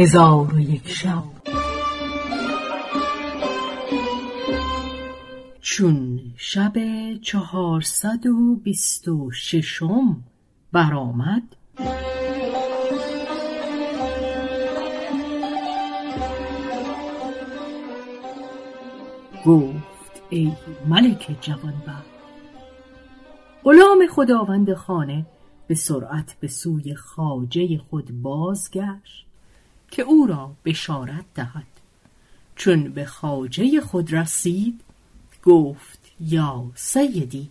[0.00, 1.24] هزار و یک شب.
[5.60, 6.72] چون شب
[7.22, 10.24] چهارصد و بیست و ششم
[10.72, 11.56] برآمد
[19.46, 20.52] گفت ای
[20.88, 22.10] ملک جوانبخت
[23.64, 25.26] غلام خداوند خانه
[25.66, 29.29] به سرعت به سوی خاجه خود بازگشت.
[29.90, 31.66] که او را بشارت دهد.
[32.56, 34.80] چون به خاجه خود رسید
[35.44, 37.48] گفت یا سیدی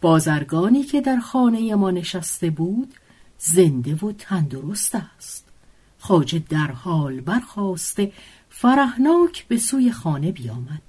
[0.00, 2.94] بازرگانی که در خانه ما نشسته بود
[3.38, 5.44] زنده و تندرست است.
[5.98, 8.12] خاجه در حال برخواسته
[8.50, 10.82] فرهناک به سوی خانه بیامد.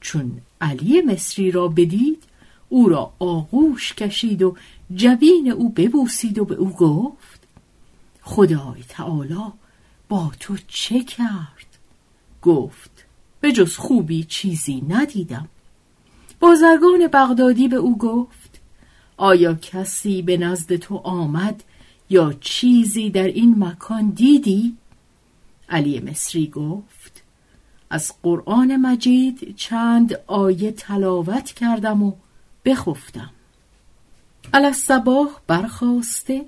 [0.00, 2.22] چون علی مصری را بدید
[2.68, 4.56] او را آغوش کشید و
[4.94, 7.40] جبین او ببوسید و به او گفت
[8.22, 9.52] خدای تعالی
[10.10, 11.66] با تو چه کرد؟
[12.42, 13.04] گفت
[13.40, 15.48] به جز خوبی چیزی ندیدم
[16.40, 18.60] بازرگان بغدادی به او گفت
[19.16, 21.62] آیا کسی به نزد تو آمد
[22.10, 24.76] یا چیزی در این مکان دیدی؟
[25.68, 27.22] علی مصری گفت
[27.90, 32.12] از قرآن مجید چند آیه تلاوت کردم و
[32.64, 33.30] بخفتم
[34.54, 36.44] الصباح برخواسته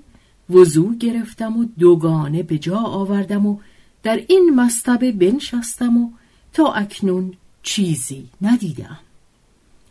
[0.49, 3.59] وضوع گرفتم و دوگانه به جا آوردم و
[4.03, 6.11] در این مستبه بنشستم و
[6.53, 8.99] تا اکنون چیزی ندیدم.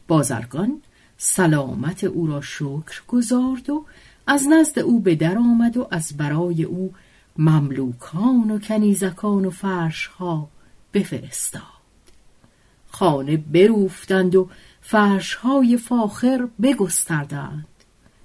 [0.09, 0.81] بازرگان
[1.17, 3.85] سلامت او را شکر گذارد و
[4.27, 6.93] از نزد او به در آمد و از برای او
[7.39, 10.49] مملوکان و کنیزکان و فرشها
[10.95, 11.63] بفرستاد.
[12.91, 14.49] خانه بروفتند و
[14.81, 17.67] فرشهای فاخر بگستردند.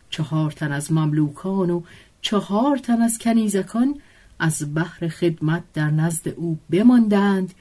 [0.09, 1.81] چهار تن از مملوکان و
[2.29, 3.95] چهار تن از کنیزکان
[4.39, 7.53] از بحر خدمت در نزد او بماندند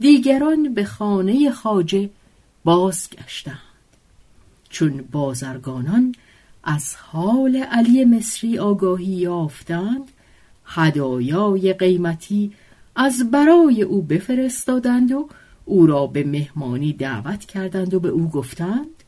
[0.00, 2.10] دیگران به خانه خاجه
[2.64, 3.58] بازگشتند.
[4.68, 6.14] چون بازرگانان
[6.64, 10.10] از حال علی مصری آگاهی یافتند
[10.64, 12.52] هدایای قیمتی
[12.96, 15.28] از برای او بفرستادند و
[15.64, 19.04] او را به مهمانی دعوت کردند و به او گفتند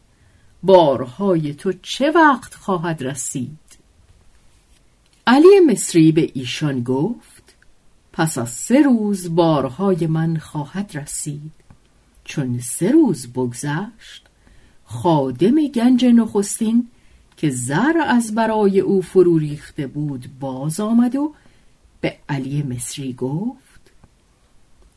[0.62, 3.65] بارهای تو چه وقت خواهد رسید؟
[5.26, 7.54] علی مصری به ایشان گفت
[8.12, 11.52] پس از سه روز بارهای من خواهد رسید.
[12.24, 14.26] چون سه روز بگذشت
[14.84, 16.88] خادم گنج نخستین
[17.36, 21.34] که زر از برای او فرو ریخته بود باز آمد و
[22.00, 23.80] به علی مصری گفت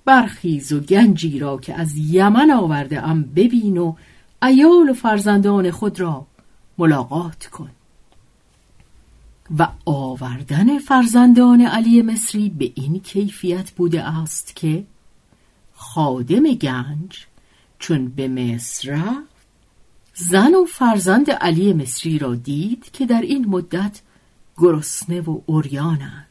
[0.06, 3.96] برخیز و گنجی را که از یمن آورده ام ببین و
[4.44, 6.26] ایال و فرزندان خود را
[6.78, 7.70] ملاقات کن.
[9.58, 14.84] و آوردن فرزندان علی مصری به این کیفیت بوده است که
[15.74, 17.26] خادم گنج
[17.80, 19.40] چون به مصر رفت
[20.14, 24.02] زن و فرزند علی مصری را دید که در این مدت
[24.58, 26.26] گرسنه و اوریانند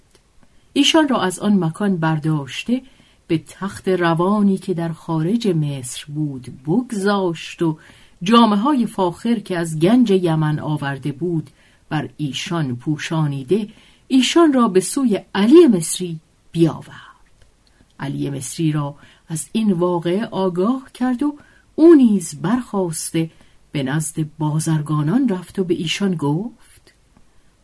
[0.73, 2.83] ایشان را از آن مکان برداشته
[3.27, 7.79] به تخت روانی که در خارج مصر بود بگذاشت و
[8.23, 11.51] جامعه های فاخر که از گنج یمن آورده بود
[11.89, 13.69] بر ایشان پوشانیده
[14.09, 16.21] ایشان را به سوی علی مصری
[16.53, 17.09] بیاورد.
[18.01, 18.95] علی مصری را
[19.29, 21.35] از این واقعه آگاه کرد و
[21.75, 23.31] او نیز برخواسته
[23.73, 26.95] به نزد بازرگانان رفت و به ایشان گفت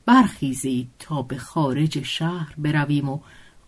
[0.06, 3.18] برخیزید تا به خارج شهر برویم و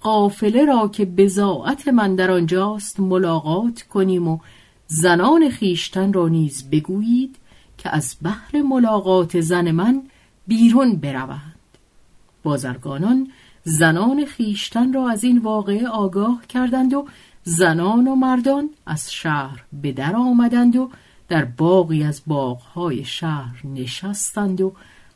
[0.00, 4.38] قافله را که بزاعت من در آنجاست ملاقات کنیم و
[4.86, 7.36] زنان خیشتن را نیز بگویید
[7.78, 10.02] که از بحر ملاقات زن من
[10.46, 11.54] بیرون بروند
[12.42, 13.30] بازرگانان
[13.64, 17.06] زنان خیشتن را از این واقعه آگاه کردند و
[17.44, 20.90] زنان و مردان از شهر به در آمدند و
[21.28, 24.72] در باقی از باغهای شهر نشستند و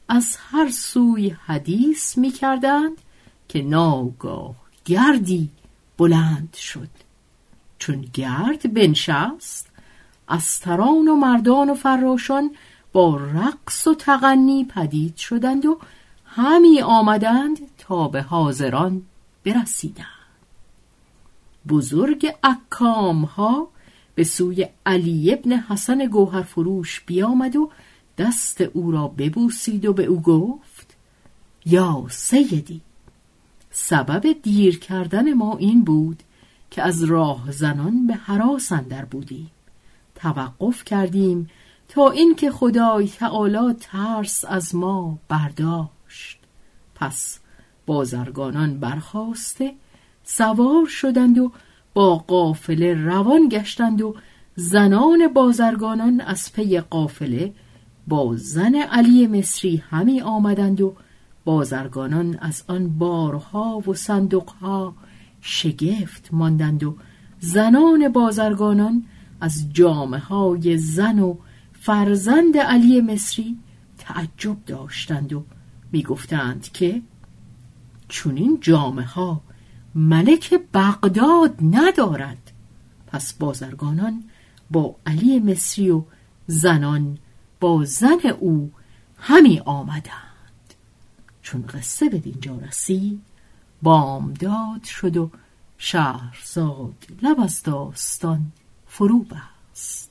[0.09, 2.99] از هر سوی حدیث می کردند
[3.49, 5.49] که ناگاه گردی
[5.99, 6.89] بلند شد.
[7.79, 9.71] چون گرد بنشست
[10.29, 12.51] استران و مردان و فراشان
[12.93, 15.79] با رقص و تغنی پدید شدند و
[16.25, 19.03] همی آمدند تا به حاضران
[19.45, 20.07] برسیدند.
[21.69, 23.69] بزرگ اکام ها
[24.15, 27.71] به سوی علی ابن حسن گوهر فروش بیامد و
[28.19, 30.97] دست او را ببوسید و به او گفت
[31.67, 32.81] یا سیدی
[33.71, 36.23] سبب دیر کردن ما این بود
[36.71, 39.51] که از راه زنان به حراس اندر بودیم.
[40.15, 41.51] توقف کردیم
[41.91, 46.39] تا اینکه خدای تعالی ترس از ما برداشت.
[46.95, 47.39] پس
[47.87, 49.75] بازرگانان برخواسته
[50.23, 51.53] سوار شدند و
[51.95, 54.15] با قافله روان گشتند و
[54.55, 57.53] زنان بازرگانان از پی قافله
[58.09, 60.95] با زن علی مصری همی آمدند و
[61.45, 64.95] بازرگانان از آن بارها و صندوقها
[65.41, 66.97] شگفت ماندند و
[67.41, 69.05] زنان بازرگانان
[69.41, 71.37] از جامعه های زن و
[71.83, 73.59] فرزند علی مصری
[73.99, 75.45] تعجب داشتند و
[75.93, 77.03] می‌گفتند که
[78.09, 79.41] چونین جامعه ها
[79.95, 82.53] ملک بغداد ندارد.
[83.07, 84.25] پس بازرگانان
[84.71, 86.03] با علی مصری و
[86.47, 87.19] زنان
[87.61, 88.73] با زن او
[89.17, 90.75] همی آمدند.
[91.43, 93.23] چون قصه به دینجا رسید
[93.83, 95.31] بامداد شد و
[95.79, 98.53] شهرزاد لب از داستان
[98.87, 100.11] فرو بست.